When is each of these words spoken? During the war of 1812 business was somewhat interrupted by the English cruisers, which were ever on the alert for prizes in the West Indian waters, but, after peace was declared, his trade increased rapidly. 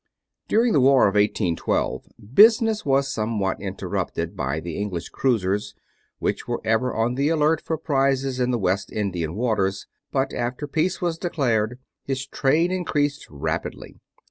During 0.47 0.73
the 0.73 0.81
war 0.81 1.03
of 1.03 1.13
1812 1.13 2.07
business 2.33 2.83
was 2.83 3.13
somewhat 3.13 3.61
interrupted 3.61 4.35
by 4.35 4.59
the 4.59 4.75
English 4.75 5.09
cruisers, 5.09 5.75
which 6.17 6.47
were 6.47 6.59
ever 6.63 6.91
on 6.95 7.13
the 7.13 7.29
alert 7.29 7.61
for 7.61 7.77
prizes 7.77 8.39
in 8.39 8.49
the 8.49 8.57
West 8.57 8.91
Indian 8.91 9.35
waters, 9.35 9.85
but, 10.11 10.33
after 10.33 10.65
peace 10.65 11.01
was 11.01 11.19
declared, 11.19 11.77
his 12.03 12.25
trade 12.25 12.71
increased 12.71 13.27
rapidly. 13.29 13.99